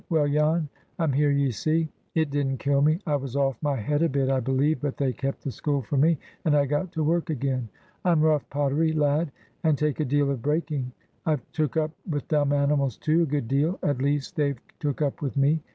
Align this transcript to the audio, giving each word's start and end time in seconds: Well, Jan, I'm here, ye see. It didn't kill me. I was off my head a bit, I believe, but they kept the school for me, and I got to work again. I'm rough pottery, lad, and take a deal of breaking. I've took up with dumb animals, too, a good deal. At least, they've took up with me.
Well, 0.09 0.27
Jan, 0.27 0.67
I'm 0.97 1.13
here, 1.13 1.29
ye 1.29 1.51
see. 1.51 1.87
It 2.15 2.31
didn't 2.31 2.57
kill 2.57 2.81
me. 2.81 2.99
I 3.05 3.15
was 3.17 3.35
off 3.35 3.61
my 3.61 3.75
head 3.75 4.01
a 4.01 4.09
bit, 4.09 4.31
I 4.31 4.39
believe, 4.39 4.81
but 4.81 4.97
they 4.97 5.13
kept 5.13 5.43
the 5.43 5.51
school 5.51 5.83
for 5.83 5.95
me, 5.95 6.17
and 6.43 6.57
I 6.57 6.65
got 6.65 6.91
to 6.93 7.03
work 7.03 7.29
again. 7.29 7.69
I'm 8.03 8.21
rough 8.21 8.49
pottery, 8.49 8.93
lad, 8.93 9.31
and 9.63 9.77
take 9.77 9.99
a 9.99 10.05
deal 10.05 10.31
of 10.31 10.41
breaking. 10.41 10.91
I've 11.27 11.41
took 11.51 11.77
up 11.77 11.91
with 12.09 12.27
dumb 12.29 12.51
animals, 12.51 12.97
too, 12.97 13.21
a 13.21 13.25
good 13.27 13.47
deal. 13.47 13.77
At 13.83 14.01
least, 14.01 14.35
they've 14.35 14.57
took 14.79 15.03
up 15.03 15.21
with 15.21 15.37
me. 15.37 15.61